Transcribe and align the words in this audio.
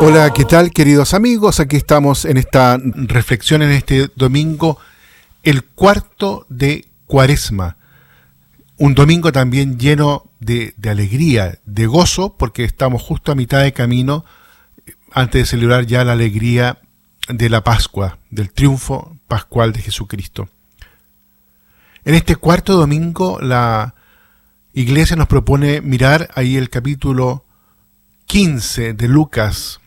Hola, 0.00 0.32
¿qué 0.32 0.44
tal 0.44 0.70
queridos 0.70 1.12
amigos? 1.12 1.58
Aquí 1.58 1.74
estamos 1.74 2.24
en 2.24 2.36
esta 2.36 2.78
reflexión 2.94 3.62
en 3.62 3.72
este 3.72 4.10
domingo, 4.14 4.78
el 5.42 5.64
cuarto 5.64 6.46
de 6.48 6.84
Cuaresma. 7.06 7.78
Un 8.76 8.94
domingo 8.94 9.32
también 9.32 9.76
lleno 9.76 10.30
de 10.38 10.72
alegría, 10.88 11.58
de 11.66 11.86
gozo, 11.86 12.36
porque 12.38 12.62
estamos 12.62 13.02
justo 13.02 13.32
a 13.32 13.34
mitad 13.34 13.60
de 13.60 13.72
camino 13.72 14.24
antes 15.14 15.42
de 15.42 15.46
celebrar 15.46 15.86
ya 15.86 16.04
la 16.04 16.12
alegría 16.12 16.80
de 17.28 17.48
la 17.48 17.62
Pascua, 17.62 18.18
del 18.30 18.50
triunfo 18.50 19.16
pascual 19.28 19.72
de 19.72 19.80
Jesucristo. 19.80 20.48
En 22.04 22.14
este 22.14 22.36
cuarto 22.36 22.74
domingo 22.74 23.38
la 23.40 23.94
iglesia 24.72 25.16
nos 25.16 25.28
propone 25.28 25.80
mirar 25.80 26.28
ahí 26.34 26.56
el 26.56 26.68
capítulo 26.68 27.46
15 28.26 28.94
de 28.94 29.08
Lucas, 29.08 29.80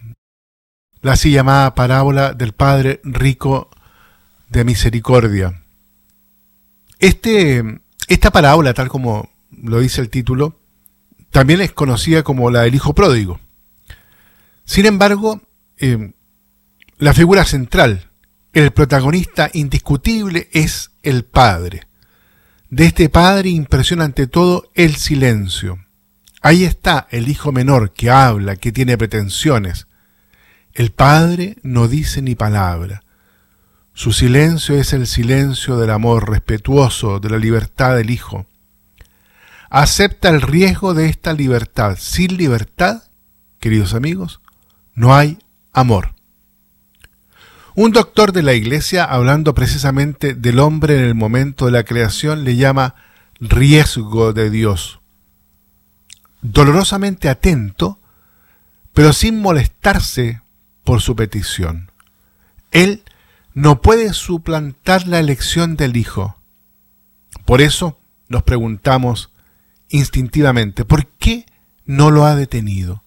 la 1.02 1.12
así 1.12 1.32
llamada 1.32 1.76
parábola 1.76 2.34
del 2.34 2.54
Padre 2.54 3.02
rico 3.04 3.70
de 4.50 4.64
misericordia. 4.64 5.62
Este, 7.00 7.82
esta 8.08 8.32
parábola, 8.32 8.74
tal 8.74 8.88
como 8.88 9.30
lo 9.52 9.80
dice 9.80 10.00
el 10.00 10.10
título, 10.10 10.58
también 11.32 11.60
es 11.60 11.74
conocida 11.74 12.24
como 12.24 12.50
la 12.50 12.62
del 12.62 12.76
Hijo 12.76 12.96
Pródigo. 12.96 13.42
Sin 14.68 14.86
embargo, 14.86 15.42
eh, 15.78 16.12
la 16.98 17.14
figura 17.14 17.46
central, 17.46 18.12
el 18.52 18.72
protagonista 18.72 19.50
indiscutible 19.54 20.50
es 20.52 20.92
el 21.04 21.24
Padre. 21.24 21.88
De 22.70 22.86
este 22.86 23.08
Padre 23.08 23.50
impresiona 23.50 24.04
ante 24.04 24.28
todo 24.28 24.70
el 24.76 24.98
silencio. 24.98 25.80
Ahí 26.42 26.66
está 26.66 27.08
el 27.12 27.30
hijo 27.30 27.54
menor 27.54 27.94
que 27.94 28.10
habla, 28.10 28.58
que 28.58 28.74
tiene 28.74 28.98
pretensiones. 28.98 29.88
El 30.74 30.92
Padre 30.92 31.56
no 31.64 31.88
dice 31.88 32.22
ni 32.22 32.36
palabra. 32.36 33.04
Su 33.94 34.12
silencio 34.12 34.76
es 34.76 34.92
el 34.92 35.08
silencio 35.08 35.78
del 35.78 35.92
amor 35.92 36.30
respetuoso, 36.30 37.22
de 37.22 37.30
la 37.30 37.38
libertad 37.38 37.96
del 37.96 38.10
Hijo. 38.10 38.46
Acepta 39.70 40.30
el 40.30 40.42
riesgo 40.42 40.94
de 40.94 41.08
esta 41.08 41.32
libertad. 41.32 41.98
Sin 41.98 42.36
libertad, 42.36 43.04
queridos 43.60 43.94
amigos, 43.94 44.42
no 44.98 45.16
hay 45.16 45.38
amor. 45.74 46.16
Un 47.76 47.92
doctor 47.92 48.34
de 48.34 48.42
la 48.42 48.56
iglesia, 48.56 49.06
hablando 49.06 49.54
precisamente 49.54 50.34
del 50.34 50.58
hombre 50.58 50.98
en 50.98 51.06
el 51.06 51.14
momento 51.14 51.68
de 51.68 51.72
la 51.72 51.84
creación, 51.84 52.44
le 52.44 52.56
llama 52.56 52.96
riesgo 53.40 54.34
de 54.34 54.50
Dios. 54.50 55.00
Dolorosamente 56.42 57.30
atento, 57.30 58.00
pero 58.94 59.14
sin 59.14 59.40
molestarse 59.40 60.42
por 60.84 61.02
su 61.02 61.16
petición. 61.16 61.92
Él 62.72 63.04
no 63.54 63.84
puede 63.84 64.14
suplantar 64.14 65.08
la 65.08 65.20
elección 65.20 65.76
del 65.76 65.96
Hijo. 65.96 66.42
Por 67.46 67.62
eso 67.62 68.00
nos 68.30 68.42
preguntamos 68.42 69.32
instintivamente, 69.90 70.86
¿por 70.86 71.06
qué 71.06 71.46
no 71.86 72.10
lo 72.10 72.26
ha 72.26 72.36
detenido? 72.36 73.04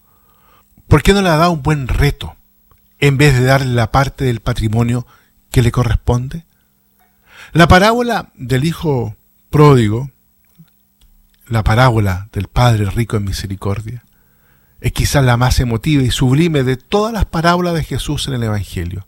¿Por 0.91 1.05
qué 1.05 1.13
no 1.13 1.23
le 1.23 1.29
ha 1.29 1.37
dado 1.37 1.53
un 1.53 1.63
buen 1.63 1.87
reto 1.87 2.35
en 2.99 3.17
vez 3.17 3.39
de 3.39 3.45
darle 3.45 3.73
la 3.73 3.93
parte 3.93 4.25
del 4.25 4.41
patrimonio 4.41 5.07
que 5.53 5.63
le 5.63 5.71
corresponde? 5.71 6.45
La 7.53 7.69
parábola 7.69 8.33
del 8.35 8.65
hijo 8.65 9.15
pródigo, 9.51 10.11
la 11.47 11.63
parábola 11.63 12.29
del 12.33 12.49
Padre 12.49 12.87
rico 12.87 13.17
en 13.17 13.23
misericordia, 13.23 14.05
es 14.81 14.91
quizás 14.91 15.25
la 15.25 15.37
más 15.37 15.61
emotiva 15.61 16.03
y 16.03 16.11
sublime 16.11 16.65
de 16.65 16.77
todas 16.77 17.13
las 17.13 17.27
parábolas 17.27 17.75
de 17.75 17.85
Jesús 17.85 18.27
en 18.27 18.35
el 18.35 18.43
Evangelio. 18.43 19.07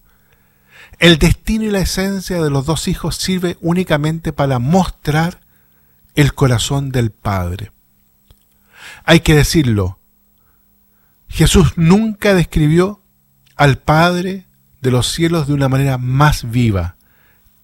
El 1.01 1.19
destino 1.19 1.65
y 1.65 1.71
la 1.71 1.81
esencia 1.81 2.41
de 2.41 2.51
los 2.51 2.65
dos 2.65 2.87
hijos 2.87 3.17
sirve 3.17 3.59
únicamente 3.61 4.33
para 4.33 4.61
mostrar 4.61 5.41
el 6.15 6.33
corazón 6.33 6.93
del 6.93 7.11
Padre. 7.11 7.73
Hay 9.03 9.19
que 9.19 9.35
decirlo, 9.35 9.99
Jesús 11.33 11.73
nunca 11.77 12.35
describió 12.35 13.01
al 13.57 13.79
Padre 13.79 14.47
de 14.83 14.91
los 14.91 15.11
cielos 15.11 15.47
de 15.47 15.55
una 15.55 15.71
manera 15.71 15.97
más 15.97 16.51
viva, 16.51 16.97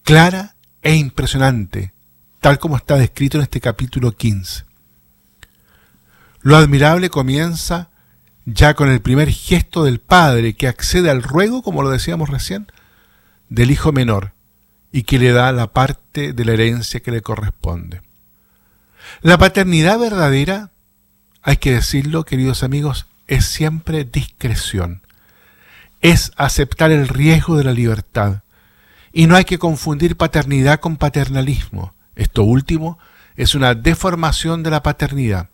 clara 0.05 0.57
e 0.81 0.95
impresionante, 0.95 1.93
tal 2.41 2.59
como 2.59 2.79
está 2.79 2.97
descrito 2.97 3.37
en 3.37 3.43
este 3.43 3.61
capítulo 3.61 4.13
15. 4.13 4.65
Lo 6.41 6.57
admirable 6.57 7.11
comienza 7.11 7.91
ya 8.47 8.73
con 8.73 8.89
el 8.89 9.03
primer 9.03 9.31
gesto 9.31 9.85
del 9.85 10.01
Padre 10.01 10.55
que 10.55 10.67
accede 10.67 11.11
al 11.11 11.23
ruego, 11.23 11.61
como 11.61 11.83
lo 11.83 11.91
decíamos 11.91 12.31
recién, 12.31 12.73
del 13.51 13.71
Hijo 13.71 13.93
menor 13.93 14.33
y 14.93 15.03
que 15.03 15.19
le 15.19 15.33
da 15.33 15.53
la 15.53 15.75
parte 15.75 16.33
de 16.33 16.45
la 16.47 16.55
herencia 16.55 17.01
que 17.01 17.11
le 17.11 17.21
corresponde. 17.21 18.01
La 19.21 19.37
paternidad 19.37 19.99
verdadera, 19.99 20.71
hay 21.43 21.59
que 21.59 21.75
decirlo, 21.75 22.25
queridos 22.25 22.63
amigos, 22.63 23.07
es 23.29 23.45
siempre 23.45 24.05
discreción. 24.05 25.03
Es 26.01 26.33
aceptar 26.37 26.91
el 26.91 27.09
riesgo 27.09 27.57
de 27.57 27.65
la 27.65 27.73
libertad. 27.73 28.43
Y 29.13 29.27
no 29.27 29.37
hay 29.37 29.45
que 29.45 29.59
confundir 29.59 30.17
paternidad 30.17 30.81
con 30.81 30.97
paternalismo. 30.97 31.95
Esto 32.17 32.43
último 32.43 32.99
es 33.37 33.55
una 33.55 33.75
deformación 33.75 34.63
de 34.63 34.71
la 34.71 34.83
paternidad. 34.83 35.51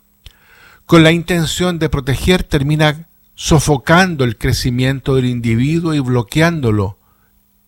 Con 0.85 1.03
la 1.03 1.11
intención 1.11 1.77
de 1.77 1.89
proteger 1.89 2.43
termina 2.43 3.07
sofocando 3.35 4.23
el 4.23 4.37
crecimiento 4.37 5.15
del 5.15 5.25
individuo 5.25 5.93
y 5.93 5.99
bloqueándolo 5.99 6.97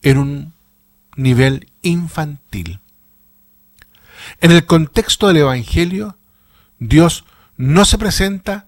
en 0.02 0.18
un 0.18 0.54
nivel 1.16 1.72
infantil. 1.82 2.80
En 4.40 4.52
el 4.52 4.66
contexto 4.66 5.28
del 5.28 5.38
Evangelio, 5.38 6.18
Dios 6.80 7.26
no 7.58 7.86
se 7.86 7.98
presenta 7.98 8.67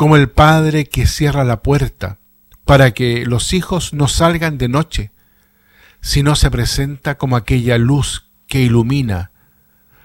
como 0.00 0.16
el 0.16 0.30
padre 0.30 0.86
que 0.86 1.06
cierra 1.06 1.44
la 1.44 1.60
puerta 1.60 2.16
para 2.64 2.92
que 2.92 3.26
los 3.26 3.52
hijos 3.52 3.92
no 3.92 4.08
salgan 4.08 4.56
de 4.56 4.66
noche, 4.66 5.12
sino 6.00 6.36
se 6.36 6.50
presenta 6.50 7.18
como 7.18 7.36
aquella 7.36 7.76
luz 7.76 8.30
que 8.46 8.62
ilumina, 8.62 9.30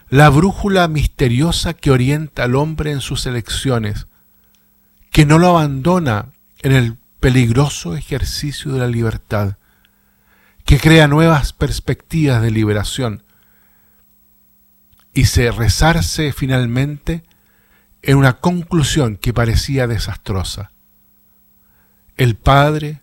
la 0.09 0.27
brújula 0.27 0.89
misteriosa 0.89 1.75
que 1.75 1.91
orienta 1.91 2.43
al 2.43 2.57
hombre 2.57 2.91
en 2.91 2.99
sus 2.99 3.25
elecciones, 3.25 4.07
que 5.11 5.25
no 5.25 5.39
lo 5.39 5.47
abandona 5.47 6.33
en 6.61 6.73
el 6.73 6.97
peligroso 7.21 7.95
ejercicio 7.95 8.73
de 8.73 8.79
la 8.79 8.87
libertad, 8.87 9.55
que 10.65 10.77
crea 10.77 11.07
nuevas 11.07 11.53
perspectivas 11.53 12.41
de 12.41 12.51
liberación 12.51 13.23
y 15.13 15.23
se 15.23 15.53
rezarse 15.53 16.33
finalmente 16.33 17.23
en 18.05 18.17
una 18.17 18.33
conclusión 18.33 19.17
que 19.17 19.33
parecía 19.33 19.87
desastrosa. 19.87 20.71
El 22.17 22.35
padre 22.35 23.01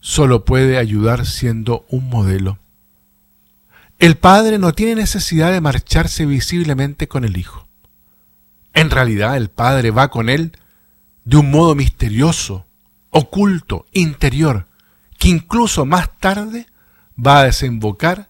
solo 0.00 0.44
puede 0.44 0.76
ayudar 0.76 1.24
siendo 1.24 1.86
un 1.88 2.10
modelo. 2.10 2.58
El 3.98 4.16
padre 4.16 4.58
no 4.58 4.72
tiene 4.74 4.96
necesidad 4.96 5.52
de 5.52 5.62
marcharse 5.62 6.26
visiblemente 6.26 7.08
con 7.08 7.24
el 7.24 7.38
hijo. 7.38 7.66
En 8.74 8.90
realidad 8.90 9.38
el 9.38 9.48
padre 9.48 9.90
va 9.90 10.10
con 10.10 10.28
él 10.28 10.52
de 11.24 11.38
un 11.38 11.50
modo 11.50 11.74
misterioso, 11.74 12.66
oculto, 13.08 13.86
interior, 13.92 14.66
que 15.18 15.28
incluso 15.28 15.86
más 15.86 16.10
tarde 16.18 16.66
va 17.18 17.38
a 17.38 17.44
desembocar 17.44 18.28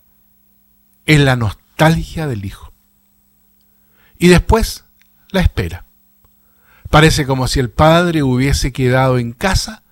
en 1.06 1.24
la 1.24 1.34
nostalgia 1.34 2.28
del 2.28 2.44
hijo. 2.44 2.72
Y 4.16 4.28
después 4.28 4.83
la 5.34 5.40
espera. 5.40 5.84
Parece 6.90 7.26
como 7.26 7.48
si 7.48 7.60
el 7.60 7.70
padre 7.70 8.22
hubiese 8.22 8.72
quedado 8.72 9.18
en 9.18 9.32
casa 9.32 9.82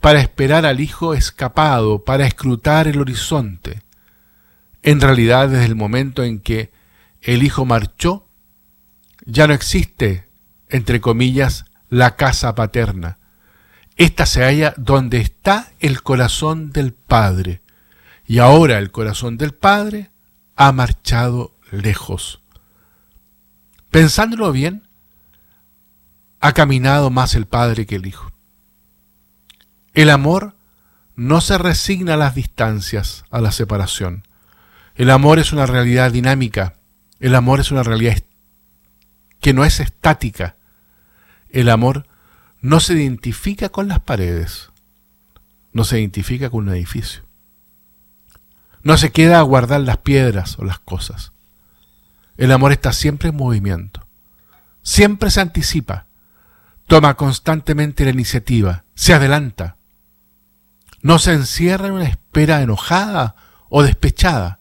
para 0.00 0.20
esperar 0.20 0.66
al 0.66 0.80
hijo 0.80 1.14
escapado, 1.14 2.04
para 2.04 2.26
escrutar 2.26 2.88
el 2.88 3.00
horizonte. 3.00 3.82
En 4.82 5.00
realidad, 5.00 5.48
desde 5.48 5.66
el 5.66 5.76
momento 5.76 6.24
en 6.24 6.40
que 6.40 6.72
el 7.20 7.42
hijo 7.42 7.64
marchó, 7.64 8.26
ya 9.26 9.46
no 9.46 9.54
existe, 9.54 10.28
entre 10.68 11.00
comillas, 11.00 11.66
la 11.88 12.16
casa 12.16 12.54
paterna. 12.54 13.18
Esta 13.96 14.24
se 14.24 14.42
halla 14.42 14.74
donde 14.76 15.18
está 15.18 15.72
el 15.78 16.02
corazón 16.02 16.72
del 16.72 16.94
Padre. 16.94 17.60
Y 18.26 18.38
ahora 18.38 18.78
el 18.78 18.90
corazón 18.90 19.36
del 19.36 19.52
Padre 19.52 20.10
ha 20.56 20.72
marchado 20.72 21.54
lejos. 21.70 22.39
Pensándolo 23.90 24.52
bien, 24.52 24.88
ha 26.40 26.52
caminado 26.52 27.10
más 27.10 27.34
el 27.34 27.46
Padre 27.46 27.86
que 27.86 27.96
el 27.96 28.06
Hijo. 28.06 28.32
El 29.92 30.10
amor 30.10 30.54
no 31.16 31.40
se 31.40 31.58
resigna 31.58 32.14
a 32.14 32.16
las 32.16 32.34
distancias, 32.34 33.24
a 33.30 33.40
la 33.40 33.52
separación. 33.52 34.26
El 34.94 35.10
amor 35.10 35.38
es 35.38 35.52
una 35.52 35.66
realidad 35.66 36.12
dinámica. 36.12 36.76
El 37.18 37.34
amor 37.34 37.60
es 37.60 37.70
una 37.70 37.82
realidad 37.82 38.22
que 39.40 39.52
no 39.52 39.64
es 39.64 39.80
estática. 39.80 40.56
El 41.48 41.68
amor 41.68 42.06
no 42.60 42.80
se 42.80 42.94
identifica 42.94 43.68
con 43.70 43.88
las 43.88 44.00
paredes. 44.00 44.70
No 45.72 45.84
se 45.84 45.98
identifica 45.98 46.48
con 46.48 46.68
un 46.68 46.74
edificio. 46.74 47.24
No 48.82 48.96
se 48.96 49.10
queda 49.10 49.40
a 49.40 49.42
guardar 49.42 49.80
las 49.80 49.98
piedras 49.98 50.58
o 50.58 50.64
las 50.64 50.78
cosas. 50.78 51.32
El 52.40 52.52
amor 52.52 52.72
está 52.72 52.92
siempre 52.92 53.28
en 53.28 53.36
movimiento. 53.36 54.06
Siempre 54.82 55.30
se 55.30 55.40
anticipa. 55.40 56.06
Toma 56.86 57.14
constantemente 57.14 58.04
la 58.04 58.10
iniciativa. 58.10 58.84
Se 58.94 59.14
adelanta 59.14 59.76
no 61.02 61.18
se 61.18 61.32
encierra 61.32 61.88
en 61.88 61.94
una 61.94 62.04
espera 62.04 62.62
enojada 62.62 63.34
o 63.68 63.82
despechada. 63.82 64.60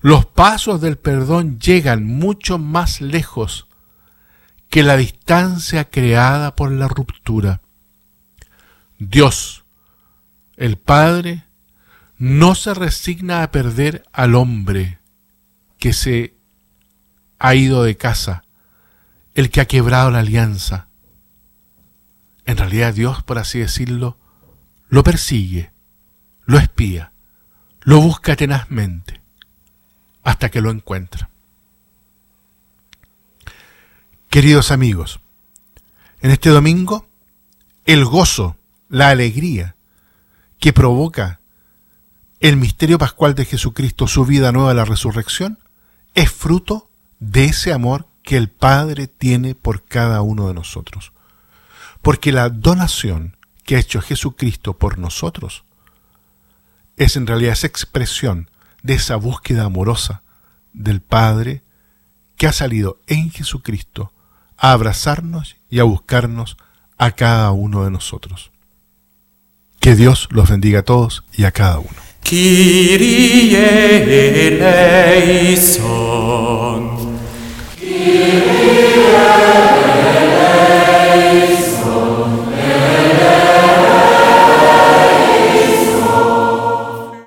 Los 0.00 0.26
pasos 0.26 0.80
del 0.80 0.98
perdón 0.98 1.58
llegan 1.58 2.04
mucho 2.04 2.58
más 2.58 3.00
lejos 3.00 3.66
que 4.68 4.82
la 4.82 4.96
distancia 4.96 5.88
creada 5.88 6.54
por 6.54 6.70
la 6.72 6.88
ruptura. 6.88 7.60
Dios, 8.98 9.64
el 10.56 10.76
Padre, 10.76 11.44
no 12.18 12.54
se 12.54 12.74
resigna 12.74 13.42
a 13.42 13.50
perder 13.50 14.04
al 14.12 14.34
hombre 14.34 14.98
que 15.78 15.92
se 15.92 16.35
ha 17.38 17.54
ido 17.54 17.82
de 17.82 17.96
casa, 17.96 18.44
el 19.34 19.50
que 19.50 19.60
ha 19.60 19.66
quebrado 19.66 20.10
la 20.10 20.20
alianza. 20.20 20.88
En 22.44 22.56
realidad 22.56 22.94
Dios, 22.94 23.22
por 23.22 23.38
así 23.38 23.58
decirlo, 23.58 24.18
lo 24.88 25.02
persigue, 25.02 25.72
lo 26.44 26.58
espía, 26.58 27.12
lo 27.80 28.00
busca 28.00 28.36
tenazmente, 28.36 29.20
hasta 30.22 30.48
que 30.48 30.60
lo 30.60 30.70
encuentra. 30.70 31.30
Queridos 34.30 34.70
amigos, 34.70 35.20
en 36.20 36.30
este 36.30 36.50
domingo, 36.50 37.08
el 37.84 38.04
gozo, 38.04 38.56
la 38.88 39.10
alegría 39.10 39.76
que 40.58 40.72
provoca 40.72 41.40
el 42.40 42.56
misterio 42.56 42.98
pascual 42.98 43.34
de 43.34 43.44
Jesucristo, 43.44 44.06
su 44.06 44.24
vida 44.24 44.52
nueva, 44.52 44.74
la 44.74 44.84
resurrección, 44.84 45.58
es 46.14 46.30
fruto 46.30 46.85
de 47.18 47.46
ese 47.46 47.72
amor 47.72 48.06
que 48.22 48.36
el 48.36 48.50
Padre 48.50 49.06
tiene 49.06 49.54
por 49.54 49.84
cada 49.84 50.22
uno 50.22 50.48
de 50.48 50.54
nosotros. 50.54 51.12
Porque 52.02 52.32
la 52.32 52.48
donación 52.48 53.36
que 53.64 53.76
ha 53.76 53.80
hecho 53.80 54.00
Jesucristo 54.00 54.76
por 54.78 54.98
nosotros 54.98 55.64
es 56.96 57.16
en 57.16 57.26
realidad 57.26 57.52
esa 57.52 57.66
expresión 57.66 58.50
de 58.82 58.94
esa 58.94 59.16
búsqueda 59.16 59.64
amorosa 59.64 60.22
del 60.72 61.00
Padre 61.00 61.62
que 62.36 62.46
ha 62.46 62.52
salido 62.52 63.00
en 63.06 63.30
Jesucristo 63.30 64.12
a 64.56 64.72
abrazarnos 64.72 65.56
y 65.68 65.80
a 65.80 65.84
buscarnos 65.84 66.56
a 66.96 67.12
cada 67.12 67.50
uno 67.52 67.84
de 67.84 67.90
nosotros. 67.90 68.50
Que 69.80 69.94
Dios 69.94 70.28
los 70.30 70.50
bendiga 70.50 70.80
a 70.80 70.84
todos 70.84 71.24
y 71.32 71.44
a 71.44 71.52
cada 71.52 71.78
uno. 71.78 71.90